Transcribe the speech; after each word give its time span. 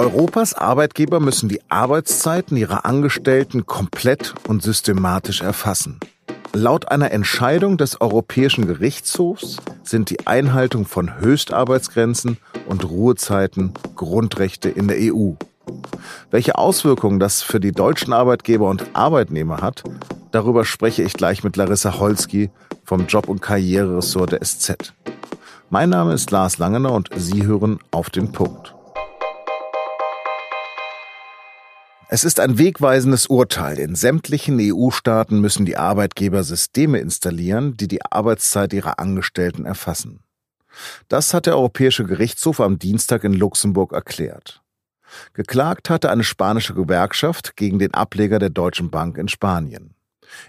Europas 0.00 0.54
Arbeitgeber 0.54 1.20
müssen 1.20 1.50
die 1.50 1.60
Arbeitszeiten 1.68 2.56
ihrer 2.56 2.86
Angestellten 2.86 3.66
komplett 3.66 4.32
und 4.48 4.62
systematisch 4.62 5.42
erfassen. 5.42 6.00
Laut 6.54 6.90
einer 6.90 7.10
Entscheidung 7.10 7.76
des 7.76 8.00
Europäischen 8.00 8.66
Gerichtshofs 8.66 9.58
sind 9.82 10.08
die 10.08 10.26
Einhaltung 10.26 10.86
von 10.86 11.20
Höchstarbeitsgrenzen 11.20 12.38
und 12.66 12.88
Ruhezeiten 12.88 13.74
Grundrechte 13.94 14.70
in 14.70 14.88
der 14.88 14.96
EU. 15.00 15.32
Welche 16.30 16.56
Auswirkungen 16.56 17.20
das 17.20 17.42
für 17.42 17.60
die 17.60 17.72
deutschen 17.72 18.14
Arbeitgeber 18.14 18.70
und 18.70 18.86
Arbeitnehmer 18.94 19.60
hat, 19.60 19.84
darüber 20.30 20.64
spreche 20.64 21.02
ich 21.02 21.12
gleich 21.12 21.44
mit 21.44 21.58
Larissa 21.58 22.00
Holski 22.00 22.48
vom 22.84 23.06
Job- 23.06 23.28
und 23.28 23.42
Karriereressort 23.42 24.32
der 24.32 24.40
SZ. 24.42 24.94
Mein 25.68 25.90
Name 25.90 26.14
ist 26.14 26.30
Lars 26.30 26.56
Langener 26.56 26.92
und 26.92 27.10
Sie 27.14 27.44
hören 27.44 27.80
auf 27.90 28.08
den 28.08 28.32
Punkt. 28.32 28.74
Es 32.12 32.24
ist 32.24 32.40
ein 32.40 32.58
wegweisendes 32.58 33.28
Urteil. 33.28 33.78
In 33.78 33.94
sämtlichen 33.94 34.58
EU-Staaten 34.60 35.40
müssen 35.40 35.64
die 35.64 35.76
Arbeitgeber 35.76 36.42
Systeme 36.42 36.98
installieren, 36.98 37.76
die 37.76 37.86
die 37.86 38.04
Arbeitszeit 38.04 38.72
ihrer 38.72 38.98
Angestellten 38.98 39.64
erfassen. 39.64 40.18
Das 41.06 41.32
hat 41.32 41.46
der 41.46 41.54
Europäische 41.54 42.02
Gerichtshof 42.02 42.60
am 42.60 42.80
Dienstag 42.80 43.22
in 43.22 43.32
Luxemburg 43.32 43.92
erklärt. 43.92 44.60
Geklagt 45.34 45.88
hatte 45.88 46.10
eine 46.10 46.24
spanische 46.24 46.74
Gewerkschaft 46.74 47.56
gegen 47.56 47.78
den 47.78 47.94
Ableger 47.94 48.40
der 48.40 48.50
Deutschen 48.50 48.90
Bank 48.90 49.16
in 49.16 49.28
Spanien. 49.28 49.94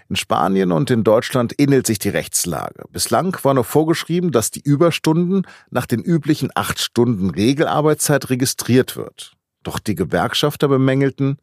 In 0.08 0.16
Spanien 0.16 0.72
und 0.72 0.90
in 0.90 1.04
Deutschland 1.04 1.54
ähnelt 1.58 1.86
sich 1.86 2.00
die 2.00 2.08
Rechtslage. 2.08 2.86
Bislang 2.90 3.36
war 3.44 3.54
nur 3.54 3.62
vorgeschrieben, 3.62 4.32
dass 4.32 4.50
die 4.50 4.62
Überstunden 4.62 5.46
nach 5.70 5.86
den 5.86 6.02
üblichen 6.02 6.50
acht 6.56 6.80
Stunden 6.80 7.30
Regelarbeitszeit 7.30 8.30
registriert 8.30 8.96
wird. 8.96 9.36
Doch 9.62 9.78
die 9.78 9.94
Gewerkschafter 9.94 10.68
bemängelten, 10.68 11.38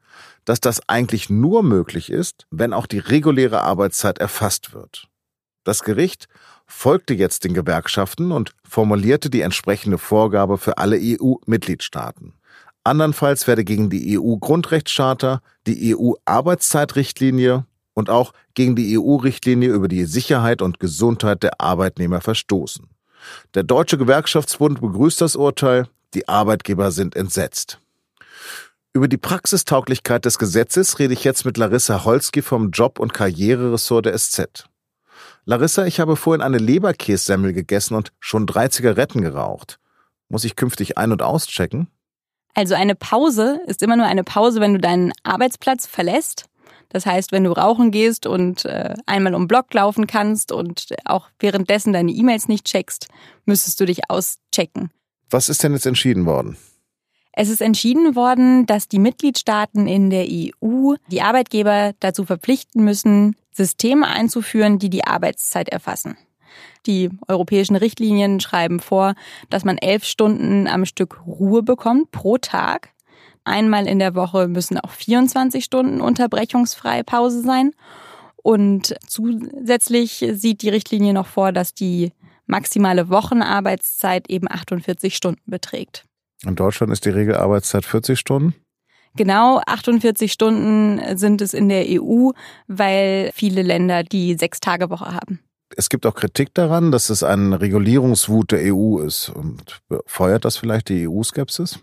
dass 0.46 0.60
das 0.60 0.88
eigentlich 0.88 1.30
nur 1.30 1.64
möglich 1.64 2.12
ist, 2.12 2.48
wenn 2.52 2.74
auch 2.74 2.86
die 2.86 3.00
reguläre 3.00 3.62
Arbeitszeit 3.62 4.18
erfasst 4.18 4.74
wird. 4.74 5.08
Das 5.64 5.84
Gericht 5.84 6.28
folgte 6.66 7.14
jetzt 7.14 7.44
den 7.44 7.54
Gewerkschaften 7.54 8.32
und 8.32 8.54
formulierte 8.64 9.30
die 9.30 9.42
entsprechende 9.42 9.98
Vorgabe 9.98 10.58
für 10.58 10.78
alle 10.78 10.98
EU-Mitgliedstaaten. 11.00 12.34
Andernfalls 12.84 13.48
werde 13.48 13.64
gegen 13.64 13.90
die 13.90 14.18
EU-Grundrechtscharta, 14.18 15.42
die 15.68 15.96
EU-Arbeitszeitrichtlinie 15.96 17.66
und 17.94 18.10
auch 18.10 18.34
gegen 18.54 18.76
die 18.76 18.98
EU-Richtlinie 18.98 19.70
über 19.70 19.88
die 19.88 20.06
Sicherheit 20.06 20.62
und 20.62 20.80
Gesundheit 20.80 21.44
der 21.44 21.60
Arbeitnehmer 21.60 22.22
verstoßen. 22.22 22.88
Der 23.54 23.64
Deutsche 23.64 23.98
Gewerkschaftsbund 23.98 24.82
begrüßt 24.82 25.22
das 25.22 25.36
Urteil, 25.36 25.88
die 26.14 26.28
Arbeitgeber 26.28 26.92
sind 26.92 27.16
entsetzt. 27.16 27.80
Über 28.92 29.08
die 29.08 29.18
Praxistauglichkeit 29.18 30.26
des 30.26 30.40
Gesetzes 30.40 30.98
rede 30.98 31.14
ich 31.14 31.24
jetzt 31.24 31.46
mit 31.46 31.58
Larissa 31.58 32.06
Holski 32.06 32.42
vom 32.42 32.72
Job- 32.72 33.00
und 33.00 33.14
Karriereressort 33.14 34.08
der 34.08 34.18
SZ. 34.18 34.68
Larissa, 35.46 35.86
ich 35.86 36.00
habe 36.00 36.16
vorhin 36.16 36.42
eine 36.42 36.58
Leberkässemmel 36.58 37.54
gegessen 37.54 37.94
und 37.94 38.12
schon 38.20 38.48
drei 38.48 38.68
Zigaretten 38.68 39.22
geraucht. 39.22 39.80
Muss 40.28 40.44
ich 40.44 40.56
künftig 40.56 40.98
ein- 40.98 41.12
und 41.12 41.22
auschecken? 41.22 41.88
Also 42.56 42.74
eine 42.74 42.96
Pause 42.96 43.60
ist 43.68 43.84
immer 43.84 43.96
nur 43.96 44.08
eine 44.08 44.24
Pause, 44.24 44.60
wenn 44.60 44.74
du 44.74 44.80
deinen 44.80 45.14
Arbeitsplatz 45.24 45.86
verlässt. 45.86 46.46
Das 46.90 47.06
heißt, 47.06 47.32
wenn 47.32 47.44
du 47.44 47.52
rauchen 47.52 47.92
gehst 47.92 48.26
und 48.26 48.66
äh, 48.66 48.96
einmal 49.06 49.36
um 49.36 49.48
Block 49.48 49.72
laufen 49.74 50.08
kannst 50.08 50.52
und 50.52 50.88
auch 51.06 51.30
währenddessen 51.40 51.94
deine 51.94 52.12
E-Mails 52.12 52.48
nicht 52.48 52.66
checkst, 52.66 53.08
müsstest 53.46 53.80
du 53.80 53.86
dich 53.86 54.10
auschecken. 54.10 54.90
Was 55.30 55.48
ist 55.48 55.62
denn 55.62 55.74
jetzt 55.74 55.86
entschieden 55.86 56.26
worden? 56.26 56.58
Es 57.42 57.48
ist 57.48 57.62
entschieden 57.62 58.18
worden, 58.18 58.66
dass 58.66 58.90
die 58.90 59.00
Mitgliedstaaten 59.00 59.88
in 59.88 60.10
der 60.10 60.26
EU 60.28 60.96
die 61.08 61.22
Arbeitgeber 61.22 61.94
dazu 62.02 62.26
verpflichten 62.26 62.84
müssen, 62.84 63.38
Systeme 63.54 64.08
einzuführen, 64.08 64.78
die 64.78 64.90
die 64.90 65.06
Arbeitszeit 65.06 65.70
erfassen. 65.70 66.18
Die 66.86 67.10
europäischen 67.30 67.78
Richtlinien 67.78 68.42
schreiben 68.42 68.82
vor, 68.82 69.14
dass 69.50 69.64
man 69.64 69.78
elf 69.78 70.04
Stunden 70.04 70.68
am 70.68 70.84
Stück 70.84 71.26
Ruhe 71.26 71.64
bekommt 71.64 72.12
pro 72.12 72.38
Tag. 72.38 72.90
Einmal 73.46 73.88
in 73.88 74.00
der 74.00 74.16
Woche 74.16 74.50
müssen 74.50 74.78
auch 74.78 74.92
24 74.92 75.64
Stunden 75.64 76.02
unterbrechungsfrei 76.02 77.04
Pause 77.04 77.42
sein. 77.42 77.72
Und 78.36 78.96
zusätzlich 79.08 80.26
sieht 80.34 80.62
die 80.62 80.70
Richtlinie 80.70 81.14
noch 81.14 81.28
vor, 81.28 81.54
dass 81.54 81.74
die 81.74 82.12
maximale 82.48 83.08
Wochenarbeitszeit 83.08 84.30
eben 84.30 84.52
48 84.52 85.16
Stunden 85.16 85.50
beträgt. 85.50 86.04
In 86.46 86.56
Deutschland 86.56 86.92
ist 86.94 87.06
die 87.06 87.10
Regelarbeitszeit 87.10 87.86
40 87.86 88.20
Stunden? 88.20 88.56
Genau, 89.16 89.60
48 89.66 90.32
Stunden 90.32 91.18
sind 91.18 91.42
es 91.42 91.54
in 91.54 91.68
der 91.68 91.86
EU, 91.88 92.30
weil 92.68 93.32
viele 93.34 93.64
Länder 93.64 94.04
die 94.04 94.36
Sechs-Tage-Woche 94.36 95.14
haben. 95.14 95.40
Es 95.76 95.90
gibt 95.90 96.06
auch 96.06 96.16
Kritik 96.16 96.54
daran, 96.54 96.92
dass 96.92 97.10
es 97.10 97.24
ein 97.24 97.54
Regulierungswut 97.54 98.52
der 98.52 98.74
EU 98.74 99.00
ist. 99.00 99.30
Und 99.30 99.82
feuert 100.06 100.46
das 100.46 100.58
vielleicht 100.58 100.90
die 100.90 101.08
EU-Skepsis? 101.08 101.80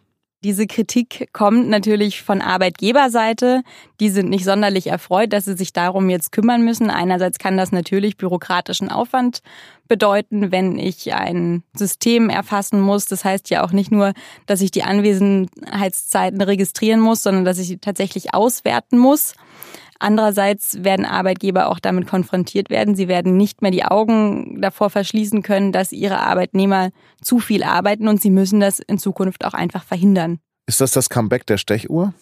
Diese 0.46 0.68
Kritik 0.68 1.30
kommt 1.32 1.68
natürlich 1.68 2.22
von 2.22 2.40
Arbeitgeberseite. 2.40 3.64
Die 3.98 4.10
sind 4.10 4.30
nicht 4.30 4.44
sonderlich 4.44 4.86
erfreut, 4.86 5.32
dass 5.32 5.46
sie 5.46 5.56
sich 5.56 5.72
darum 5.72 6.08
jetzt 6.08 6.30
kümmern 6.30 6.62
müssen. 6.62 6.88
Einerseits 6.88 7.40
kann 7.40 7.56
das 7.56 7.72
natürlich 7.72 8.16
bürokratischen 8.16 8.88
Aufwand 8.88 9.42
bedeuten, 9.88 10.52
wenn 10.52 10.78
ich 10.78 11.12
ein 11.14 11.64
System 11.74 12.30
erfassen 12.30 12.80
muss. 12.80 13.06
Das 13.06 13.24
heißt 13.24 13.50
ja 13.50 13.64
auch 13.64 13.72
nicht 13.72 13.90
nur, 13.90 14.12
dass 14.46 14.60
ich 14.60 14.70
die 14.70 14.84
Anwesenheitszeiten 14.84 16.40
registrieren 16.40 17.00
muss, 17.00 17.24
sondern 17.24 17.44
dass 17.44 17.58
ich 17.58 17.66
sie 17.66 17.78
tatsächlich 17.78 18.32
auswerten 18.32 18.98
muss. 18.98 19.34
Andererseits 19.98 20.82
werden 20.84 21.06
Arbeitgeber 21.06 21.68
auch 21.68 21.78
damit 21.78 22.06
konfrontiert 22.06 22.70
werden. 22.70 22.94
Sie 22.94 23.08
werden 23.08 23.36
nicht 23.36 23.62
mehr 23.62 23.70
die 23.70 23.84
Augen 23.84 24.60
davor 24.60 24.90
verschließen 24.90 25.42
können, 25.42 25.72
dass 25.72 25.92
ihre 25.92 26.20
Arbeitnehmer 26.20 26.90
zu 27.22 27.38
viel 27.38 27.62
arbeiten 27.62 28.08
und 28.08 28.20
sie 28.20 28.30
müssen 28.30 28.60
das 28.60 28.78
in 28.78 28.98
Zukunft 28.98 29.44
auch 29.44 29.54
einfach 29.54 29.84
verhindern. 29.84 30.38
Ist 30.66 30.80
das 30.80 30.92
das 30.92 31.08
Comeback 31.08 31.46
der 31.46 31.58
Stechuhr? 31.58 32.12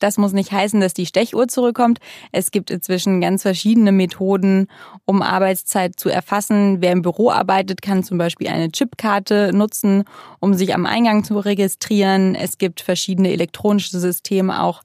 Das 0.00 0.18
muss 0.18 0.32
nicht 0.32 0.52
heißen, 0.52 0.80
dass 0.80 0.92
die 0.92 1.06
Stechuhr 1.06 1.48
zurückkommt. 1.48 1.98
Es 2.32 2.50
gibt 2.50 2.70
inzwischen 2.70 3.20
ganz 3.20 3.42
verschiedene 3.42 3.92
Methoden, 3.92 4.66
um 5.04 5.22
Arbeitszeit 5.22 5.98
zu 5.98 6.08
erfassen. 6.08 6.82
Wer 6.82 6.92
im 6.92 7.02
Büro 7.02 7.30
arbeitet, 7.30 7.80
kann 7.80 8.02
zum 8.02 8.18
Beispiel 8.18 8.48
eine 8.48 8.70
Chipkarte 8.70 9.52
nutzen, 9.54 10.04
um 10.40 10.54
sich 10.54 10.74
am 10.74 10.84
Eingang 10.84 11.24
zu 11.24 11.38
registrieren. 11.38 12.34
Es 12.34 12.58
gibt 12.58 12.80
verschiedene 12.80 13.30
elektronische 13.30 13.98
Systeme 13.98 14.62
auch, 14.62 14.82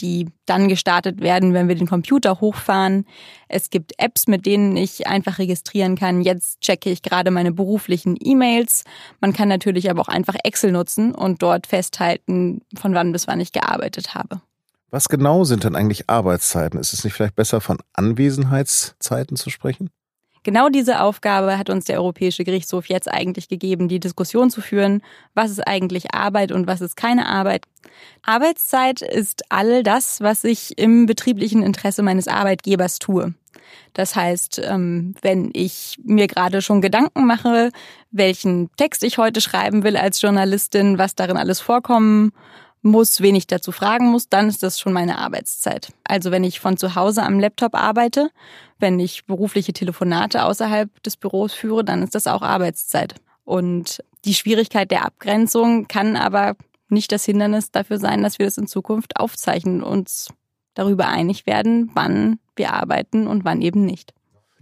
die 0.00 0.28
dann 0.46 0.68
gestartet 0.68 1.20
werden, 1.20 1.54
wenn 1.54 1.68
wir 1.68 1.74
den 1.74 1.86
Computer 1.86 2.40
hochfahren. 2.40 3.06
Es 3.48 3.70
gibt 3.70 3.92
Apps, 3.98 4.26
mit 4.26 4.46
denen 4.46 4.76
ich 4.76 5.06
einfach 5.06 5.38
registrieren 5.38 5.96
kann. 5.96 6.22
Jetzt 6.22 6.60
checke 6.60 6.90
ich 6.90 7.02
gerade 7.02 7.30
meine 7.30 7.52
beruflichen 7.52 8.16
E-Mails. 8.18 8.84
Man 9.20 9.32
kann 9.32 9.48
natürlich 9.48 9.90
aber 9.90 10.02
auch 10.02 10.08
einfach 10.08 10.34
Excel 10.44 10.72
nutzen 10.72 11.14
und 11.14 11.42
dort 11.42 11.66
festhalten, 11.66 12.62
von 12.76 12.94
wann 12.94 13.12
bis 13.12 13.26
wann 13.28 13.40
ich 13.40 13.52
gearbeitet 13.52 14.14
habe. 14.14 14.40
Was 14.90 15.08
genau 15.08 15.44
sind 15.44 15.62
denn 15.64 15.76
eigentlich 15.76 16.10
Arbeitszeiten? 16.10 16.80
Ist 16.80 16.92
es 16.92 17.04
nicht 17.04 17.14
vielleicht 17.14 17.36
besser 17.36 17.60
von 17.60 17.78
Anwesenheitszeiten 17.92 19.36
zu 19.36 19.50
sprechen? 19.50 19.90
Genau 20.42 20.70
diese 20.70 21.00
Aufgabe 21.00 21.58
hat 21.58 21.68
uns 21.68 21.84
der 21.84 21.98
Europäische 21.98 22.44
Gerichtshof 22.44 22.86
jetzt 22.86 23.10
eigentlich 23.10 23.48
gegeben, 23.48 23.88
die 23.88 24.00
Diskussion 24.00 24.50
zu 24.50 24.62
führen, 24.62 25.02
was 25.34 25.50
ist 25.50 25.66
eigentlich 25.66 26.14
Arbeit 26.14 26.50
und 26.50 26.66
was 26.66 26.80
ist 26.80 26.96
keine 26.96 27.26
Arbeit. 27.26 27.66
Arbeitszeit 28.22 29.02
ist 29.02 29.42
all 29.50 29.82
das, 29.82 30.20
was 30.22 30.44
ich 30.44 30.78
im 30.78 31.04
betrieblichen 31.04 31.62
Interesse 31.62 32.02
meines 32.02 32.26
Arbeitgebers 32.26 32.98
tue. 32.98 33.34
Das 33.92 34.16
heißt, 34.16 34.62
ähm, 34.64 35.14
wenn 35.20 35.50
ich 35.52 35.98
mir 36.02 36.26
gerade 36.26 36.62
schon 36.62 36.80
Gedanken 36.80 37.26
mache, 37.26 37.70
welchen 38.10 38.70
Text 38.76 39.02
ich 39.04 39.18
heute 39.18 39.40
schreiben 39.40 39.84
will 39.84 39.96
als 39.96 40.22
Journalistin, 40.22 40.98
was 40.98 41.14
darin 41.14 41.36
alles 41.36 41.60
vorkommen 41.60 42.32
muss, 42.82 43.20
wen 43.20 43.34
ich 43.34 43.46
dazu 43.46 43.72
fragen 43.72 44.10
muss, 44.10 44.28
dann 44.28 44.48
ist 44.48 44.62
das 44.62 44.80
schon 44.80 44.92
meine 44.92 45.18
Arbeitszeit. 45.18 45.92
Also 46.04 46.30
wenn 46.30 46.44
ich 46.44 46.60
von 46.60 46.76
zu 46.76 46.94
Hause 46.94 47.22
am 47.22 47.38
Laptop 47.38 47.74
arbeite, 47.74 48.30
wenn 48.78 48.98
ich 48.98 49.26
berufliche 49.26 49.72
Telefonate 49.72 50.44
außerhalb 50.44 51.02
des 51.02 51.16
Büros 51.16 51.52
führe, 51.52 51.84
dann 51.84 52.02
ist 52.02 52.14
das 52.14 52.26
auch 52.26 52.42
Arbeitszeit. 52.42 53.14
Und 53.44 54.02
die 54.24 54.34
Schwierigkeit 54.34 54.90
der 54.90 55.04
Abgrenzung 55.04 55.88
kann 55.88 56.16
aber 56.16 56.56
nicht 56.88 57.12
das 57.12 57.24
Hindernis 57.24 57.70
dafür 57.70 57.98
sein, 57.98 58.22
dass 58.22 58.38
wir 58.38 58.46
das 58.46 58.58
in 58.58 58.66
Zukunft 58.66 59.18
aufzeichnen 59.18 59.82
und 59.82 60.00
uns 60.00 60.28
darüber 60.74 61.08
einig 61.08 61.46
werden, 61.46 61.90
wann 61.94 62.38
wir 62.56 62.72
arbeiten 62.72 63.26
und 63.26 63.44
wann 63.44 63.60
eben 63.60 63.84
nicht. 63.84 64.14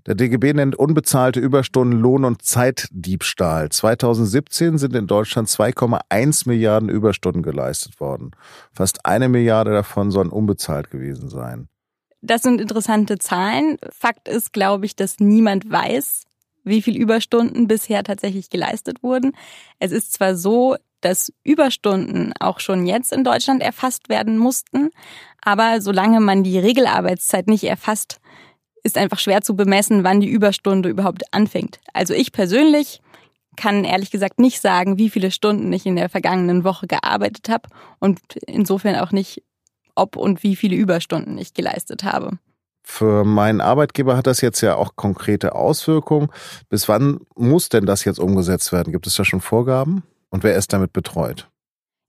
Der 0.08 0.14
DGB 0.14 0.55
nennt 0.55 0.75
unbezahlte 0.75 1.38
Überstunden 1.38 2.00
Lohn- 2.00 2.25
und 2.25 2.40
Zeitdiebstahl. 2.40 3.69
2017 3.69 4.78
sind 4.78 4.96
in 4.96 5.06
Deutschland 5.06 5.49
2,1 5.49 6.49
Milliarden 6.49 6.88
Überstunden 6.88 7.43
geleistet 7.43 8.00
worden. 8.00 8.31
Fast 8.72 9.05
eine 9.05 9.28
Milliarde 9.28 9.70
davon 9.70 10.10
sollen 10.10 10.31
unbezahlt 10.31 10.90
gewesen 10.90 11.28
sein. 11.28 11.69
Das 12.22 12.40
sind 12.40 12.58
interessante 12.58 13.19
Zahlen. 13.19 13.76
Fakt 13.90 14.28
ist, 14.28 14.55
glaube 14.55 14.87
ich, 14.87 14.96
dass 14.96 15.20
niemand 15.20 15.70
weiß, 15.70 16.22
wie 16.64 16.81
viel 16.81 16.96
Überstunden 16.96 17.69
bisher 17.69 18.02
tatsächlich 18.02 18.49
geleistet 18.49 19.02
wurden. 19.02 19.32
Es 19.78 19.93
ist 19.93 20.14
zwar 20.14 20.37
so, 20.37 20.76
dass 21.02 21.34
Überstunden 21.44 22.32
auch 22.40 22.61
schon 22.61 22.87
jetzt 22.87 23.12
in 23.12 23.25
Deutschland 23.25 23.62
erfasst 23.62 24.08
werden 24.08 24.38
mussten. 24.38 24.88
Aber 25.43 25.82
solange 25.82 26.20
man 26.20 26.44
die 26.44 26.58
Regelarbeitszeit 26.58 27.46
nicht 27.46 27.64
erfasst, 27.64 28.22
ist 28.82 28.96
einfach 28.96 29.19
schwer 29.19 29.42
zu 29.42 29.56
bemessen, 29.56 30.04
wann 30.04 30.20
die 30.20 30.28
Überstunde 30.28 30.88
überhaupt 30.88 31.22
anfängt. 31.32 31.80
Also 31.92 32.14
ich 32.14 32.32
persönlich 32.32 33.00
kann 33.56 33.84
ehrlich 33.84 34.10
gesagt 34.10 34.38
nicht 34.38 34.60
sagen, 34.60 34.98
wie 34.98 35.10
viele 35.10 35.30
Stunden 35.30 35.72
ich 35.72 35.84
in 35.84 35.96
der 35.96 36.08
vergangenen 36.08 36.64
Woche 36.64 36.86
gearbeitet 36.86 37.48
habe 37.48 37.69
und 37.98 38.20
insofern 38.46 38.96
auch 38.96 39.10
nicht, 39.10 39.42
ob 39.94 40.16
und 40.16 40.42
wie 40.42 40.56
viele 40.56 40.76
Überstunden 40.76 41.36
ich 41.38 41.54
geleistet 41.54 42.04
habe. 42.04 42.38
Für 42.84 43.25
meinen 43.25 43.60
Arbeitgeber 43.60 44.16
hat 44.16 44.26
das 44.26 44.40
jetzt 44.40 44.62
ja 44.62 44.76
auch 44.76 44.96
konkrete 44.96 45.54
Auswirkungen. 45.54 46.30
Bis 46.70 46.88
wann 46.88 47.20
muss 47.36 47.69
denn 47.69 47.84
das 47.84 48.04
jetzt 48.04 48.19
umgesetzt 48.19 48.72
werden? 48.72 48.92
Gibt 48.92 49.06
es 49.06 49.16
da 49.16 49.25
schon 49.25 49.42
Vorgaben? 49.42 50.04
Und 50.30 50.42
wer 50.42 50.54
ist 50.54 50.72
damit 50.72 50.92
betreut? 50.92 51.50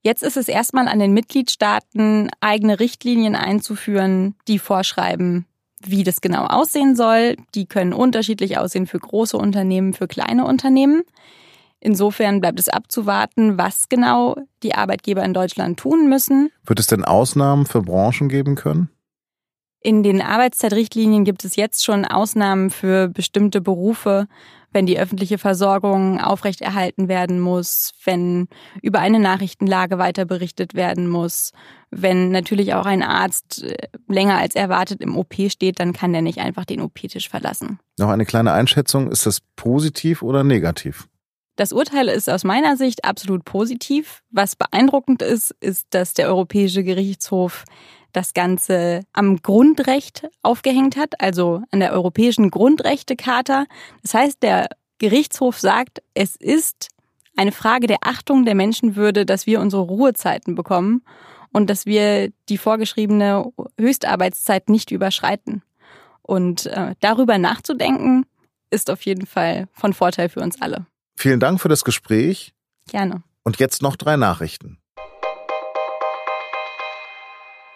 Jetzt 0.04 0.24
ist 0.24 0.38
es 0.38 0.48
erstmal 0.48 0.88
an 0.88 1.00
den 1.00 1.13
Mitgliedstaaten, 1.13 2.30
eigene 2.39 2.80
Richtlinien 2.80 3.36
einzuführen, 3.36 4.36
die 4.48 4.57
vorschreiben, 4.57 5.45
wie 5.81 6.04
das 6.04 6.22
genau 6.22 6.46
aussehen 6.46 6.96
soll. 6.96 7.36
Die 7.56 7.66
können 7.66 7.94
unterschiedlich 7.94 8.58
aussehen 8.58 8.88
für 8.88 9.00
große 9.00 9.38
Unternehmen, 9.38 9.94
für 9.94 10.08
kleine 10.08 10.46
Unternehmen. 10.46 11.04
Insofern 11.80 12.42
bleibt 12.42 12.60
es 12.60 12.68
abzuwarten, 12.68 13.58
was 13.58 13.88
genau 13.88 14.36
die 14.64 14.76
Arbeitgeber 14.76 15.24
in 15.24 15.34
Deutschland 15.34 15.80
tun 15.80 16.10
müssen. 16.10 16.50
Wird 16.66 16.80
es 16.80 16.88
denn 16.88 17.06
Ausnahmen 17.06 17.66
für 17.66 17.81
Branchen 17.81 18.28
geben 18.28 18.56
können? 18.56 18.90
In 19.81 20.04
den 20.04 20.22
Arbeitszeitrichtlinien 20.22 21.24
gibt 21.24 21.46
es 21.46 21.56
jetzt 21.56 21.86
schon 21.86 22.04
Ausnahmen 22.04 22.70
für 22.70 23.08
bestimmte 23.08 23.62
Berufe, 23.62 24.28
wenn 24.72 24.86
die 24.86 25.00
öffentliche 25.00 25.38
Versorgung 25.38 26.20
aufrechterhalten 26.20 27.08
werden 27.08 27.40
muss, 27.40 27.94
wenn 28.04 28.48
über 28.81 29.00
eine 29.00 29.20
Nachrichtenlage 29.20 29.98
weiter 29.98 30.26
berichtet 30.26 30.74
werden 30.74 31.08
muss, 31.08 31.54
wenn 31.92 32.30
natürlich 32.30 32.74
auch 32.74 32.86
ein 32.86 33.02
Arzt 33.02 33.64
äh, 33.64 33.88
länger 34.08 34.38
als 34.38 34.56
erwartet 34.56 35.02
im 35.02 35.18
OP 35.18 35.34
steht, 35.48 35.80
dann 35.80 35.94
kann 35.94 36.14
der 36.14 36.22
nicht 36.22 36.40
einfach 36.40 36.66
den 36.66 36.81
OP-Tisch 36.81 37.30
verlassen. 37.30 37.80
Noch 37.98 38.10
eine 38.10 38.26
kleine 38.26 38.52
Einschätzung, 38.52 39.10
ist 39.10 39.26
das 39.26 39.40
positiv 39.56 40.22
oder 40.22 40.44
negativ? 40.44 41.08
Das 41.56 41.74
Urteil 41.74 42.08
ist 42.08 42.30
aus 42.30 42.44
meiner 42.46 42.78
Sicht 42.78 43.04
absolut 43.04 43.44
positiv. 43.44 44.24
Was 44.30 44.56
beeindruckend 44.56 45.22
ist, 45.22 45.54
ist, 45.60 45.88
dass 45.90 46.14
der 46.14 46.28
Europäische 46.28 46.84
Gerichtshof 46.84 47.66
das 48.11 48.33
Ganze 48.33 49.01
am 49.13 49.41
Grundrecht 49.41 50.27
aufgehängt 50.41 50.97
hat, 50.97 51.19
also 51.21 51.61
an 51.71 51.79
der 51.79 51.94
Europäischen 51.94 52.50
Grundrechtecharta. 52.50 53.65
Das 54.01 54.13
heißt, 54.13 54.44
der 54.44 54.69
Gerichtshof 54.97 55.59
sagt, 55.59 56.01
es 56.13 56.35
ist 56.35 56.89
eine 57.35 57.51
Frage 57.51 57.88
der 57.88 58.00
Achtung 58.01 58.45
der 58.45 58.56
Menschenwürde, 58.56 59.25
dass 59.25 59.45
wir 59.45 59.61
unsere 59.61 59.83
Ruhezeiten 59.83 60.56
bekommen 60.56 61.03
und 61.51 61.69
dass 61.69 61.85
wir 61.85 62.31
die 62.50 62.57
vorgeschriebene 62.57 63.51
Höchstarbeitszeit 63.79 64.69
nicht 64.69 64.91
überschreiten. 64.91 65.63
Und 66.21 66.65
äh, 66.67 66.95
darüber 67.00 67.38
nachzudenken, 67.38 68.25
ist 68.71 68.89
auf 68.89 69.01
jeden 69.03 69.25
Fall 69.25 69.67
von 69.73 69.94
Vorteil 69.94 70.29
für 70.29 70.41
uns 70.41 70.61
alle. 70.61 70.85
Vielen 71.15 71.39
Dank 71.39 71.59
für 71.59 71.69
das 71.69 71.83
Gespräch. 71.83 72.53
Gerne. 72.91 73.23
Und 73.44 73.57
jetzt 73.57 73.81
noch 73.81 73.95
drei 73.95 74.15
Nachrichten. 74.15 74.79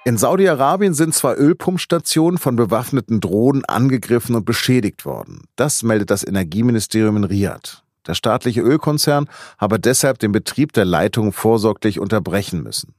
In 0.06 0.18
Saudi-Arabien 0.18 0.94
sind 0.94 1.14
zwei 1.14 1.34
Ölpumpstationen 1.36 2.38
von 2.38 2.58
bewaffneten 2.58 3.22
Drohnen 3.22 3.64
angegriffen 3.64 4.36
und 4.36 4.44
beschädigt 4.44 5.06
worden. 5.06 5.44
Das 5.56 5.82
meldet 5.82 6.10
das 6.10 6.28
Energieministerium 6.28 7.16
in 7.16 7.24
Riyadh. 7.24 7.84
Der 8.06 8.14
staatliche 8.14 8.60
Ölkonzern 8.60 9.30
habe 9.58 9.80
deshalb 9.80 10.20
den 10.20 10.34
Betrieb 10.34 10.74
der 10.74 10.84
Leitung 10.84 11.32
vorsorglich 11.32 12.02
unterbrechen 12.02 12.64
müssen. 12.64 12.96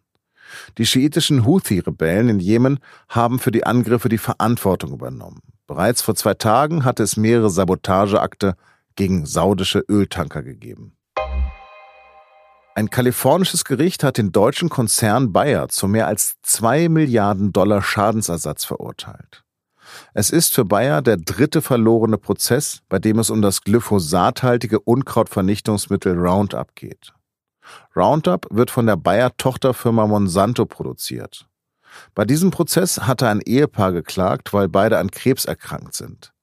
Die 0.79 0.87
schiitischen 0.87 1.45
Houthi-Rebellen 1.45 2.31
in 2.31 2.41
Jemen 2.41 2.79
haben 3.11 3.39
für 3.39 3.51
die 3.51 3.67
Angriffe 3.67 4.09
die 4.09 4.17
Verantwortung 4.17 4.95
übernommen. 4.95 5.41
Bereits 5.67 6.01
vor 6.01 6.15
zwei 6.15 6.33
Tagen 6.33 6.87
hatte 6.87 7.03
es 7.03 7.19
mehrere 7.19 7.51
Sabotageakte 7.51 8.57
gegen 8.97 9.27
saudische 9.27 9.85
Öltanker 9.91 10.43
gegeben. 10.43 10.97
Ein 12.77 12.91
kalifornisches 12.91 13.65
Gericht 13.65 14.03
hat 14.03 14.19
den 14.19 14.33
deutschen 14.33 14.69
Konzern 14.69 15.33
Bayer 15.33 15.69
zu 15.69 15.87
mehr 15.87 16.09
als 16.09 16.35
zwei 16.43 16.89
Milliarden 16.89 17.53
Dollar 17.53 17.83
Schadensersatz 17.83 18.65
verurteilt. 18.65 19.45
Es 20.13 20.31
ist 20.31 20.55
für 20.55 20.65
Bayer 20.65 21.01
der 21.01 21.17
dritte 21.17 21.63
verlorene 21.63 22.19
Prozess, 22.19 22.83
bei 22.89 22.99
dem 22.99 23.21
es 23.21 23.31
um 23.31 23.43
das 23.43 23.61
glyphosathaltige 23.61 24.81
Unkrautvernichtungsmittel 24.81 26.19
Roundup 26.19 26.75
geht. 26.75 27.13
Roundup 27.95 28.49
wird 28.51 28.73
von 28.73 28.87
der 28.87 28.97
Bayer-Tochterfirma 28.97 30.09
Monsanto 30.09 30.67
produziert. 30.67 31.47
Bei 32.17 32.25
diesem 32.25 32.51
Prozess 32.51 33.03
hatte 33.03 33.29
ein 33.29 33.41
Ehepaar 33.41 33.93
geklagt, 33.93 34.53
weil 34.53 34.69
beide 34.69 34.99
an 34.99 35.13
Krebs 35.13 35.45
erkrankt 35.45 35.95
sind. 35.95 36.34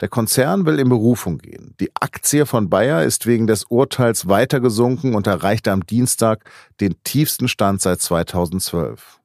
Der 0.00 0.08
Konzern 0.08 0.66
will 0.66 0.78
in 0.78 0.88
Berufung 0.88 1.38
gehen. 1.38 1.74
Die 1.80 1.90
Aktie 1.94 2.46
von 2.46 2.68
Bayer 2.68 3.02
ist 3.02 3.26
wegen 3.26 3.46
des 3.46 3.64
Urteils 3.64 4.28
weiter 4.28 4.60
gesunken 4.60 5.14
und 5.14 5.26
erreichte 5.26 5.72
am 5.72 5.86
Dienstag 5.86 6.44
den 6.80 6.96
tiefsten 7.04 7.48
Stand 7.48 7.80
seit 7.80 8.00
2012. 8.00 9.20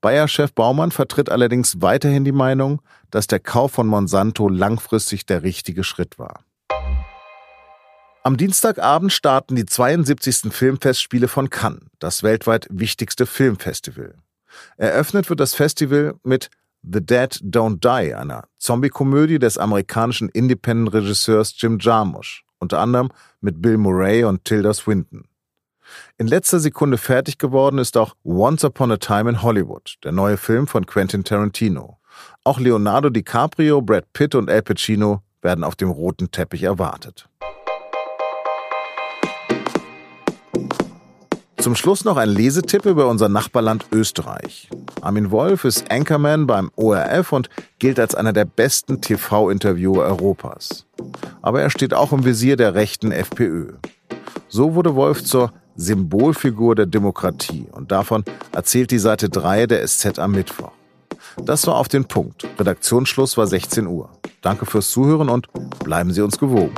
Bayer-Chef 0.00 0.52
Baumann 0.52 0.90
vertritt 0.90 1.30
allerdings 1.30 1.80
weiterhin 1.80 2.24
die 2.24 2.32
Meinung, 2.32 2.82
dass 3.10 3.26
der 3.26 3.40
Kauf 3.40 3.72
von 3.72 3.86
Monsanto 3.86 4.48
langfristig 4.48 5.26
der 5.26 5.42
richtige 5.42 5.84
Schritt 5.84 6.18
war. 6.18 6.44
Am 8.22 8.36
Dienstagabend 8.36 9.12
starten 9.12 9.56
die 9.56 9.64
72. 9.64 10.52
Filmfestspiele 10.52 11.26
von 11.26 11.48
Cannes, 11.48 11.80
das 11.98 12.22
weltweit 12.22 12.66
wichtigste 12.70 13.24
Filmfestival. 13.24 14.14
Eröffnet 14.76 15.30
wird 15.30 15.40
das 15.40 15.54
Festival 15.54 16.14
mit 16.22 16.50
The 16.82 17.04
Dead 17.04 17.38
Don't 17.42 17.80
Die, 17.80 18.14
einer 18.14 18.44
Zombie-Komödie 18.58 19.38
des 19.38 19.58
amerikanischen 19.58 20.28
Independent-Regisseurs 20.30 21.54
Jim 21.58 21.78
Jarmusch, 21.78 22.44
unter 22.58 22.78
anderem 22.78 23.10
mit 23.40 23.60
Bill 23.60 23.76
Murray 23.76 24.24
und 24.24 24.44
Tilda 24.44 24.72
Swinton. 24.72 25.24
In 26.18 26.26
letzter 26.26 26.60
Sekunde 26.60 26.98
fertig 26.98 27.38
geworden 27.38 27.78
ist 27.78 27.96
auch 27.96 28.14
Once 28.24 28.64
Upon 28.64 28.92
a 28.92 28.96
Time 28.96 29.28
in 29.28 29.42
Hollywood, 29.42 29.96
der 30.04 30.12
neue 30.12 30.36
Film 30.36 30.66
von 30.66 30.86
Quentin 30.86 31.24
Tarantino. 31.24 31.98
Auch 32.44 32.58
Leonardo 32.58 33.10
DiCaprio, 33.10 33.82
Brad 33.82 34.12
Pitt 34.12 34.34
und 34.34 34.48
Al 34.48 34.62
Pacino 34.62 35.22
werden 35.42 35.64
auf 35.64 35.76
dem 35.76 35.90
roten 35.90 36.30
Teppich 36.30 36.62
erwartet. 36.62 37.28
Zum 41.60 41.74
Schluss 41.74 42.06
noch 42.06 42.16
ein 42.16 42.30
Lesetipp 42.30 42.86
über 42.86 43.06
unser 43.08 43.28
Nachbarland 43.28 43.84
Österreich. 43.92 44.70
Armin 45.02 45.30
Wolf 45.30 45.64
ist 45.64 45.90
Anchorman 45.90 46.46
beim 46.46 46.70
ORF 46.74 47.32
und 47.32 47.50
gilt 47.78 48.00
als 48.00 48.14
einer 48.14 48.32
der 48.32 48.46
besten 48.46 49.02
TV-Interviewer 49.02 50.04
Europas. 50.04 50.86
Aber 51.42 51.60
er 51.60 51.68
steht 51.68 51.92
auch 51.92 52.12
im 52.12 52.24
Visier 52.24 52.56
der 52.56 52.74
rechten 52.74 53.12
FPÖ. 53.12 53.74
So 54.48 54.74
wurde 54.74 54.94
Wolf 54.94 55.22
zur 55.22 55.52
Symbolfigur 55.76 56.76
der 56.76 56.86
Demokratie 56.86 57.66
und 57.72 57.92
davon 57.92 58.24
erzählt 58.52 58.90
die 58.90 58.98
Seite 58.98 59.28
3 59.28 59.66
der 59.66 59.86
SZ 59.86 60.18
am 60.18 60.32
Mittwoch. 60.32 60.72
Das 61.44 61.66
war 61.66 61.76
auf 61.76 61.88
den 61.88 62.06
Punkt. 62.06 62.46
Redaktionsschluss 62.58 63.36
war 63.36 63.46
16 63.46 63.86
Uhr. 63.86 64.08
Danke 64.40 64.64
fürs 64.64 64.90
Zuhören 64.90 65.28
und 65.28 65.48
bleiben 65.84 66.10
Sie 66.12 66.22
uns 66.22 66.38
gewogen. 66.38 66.72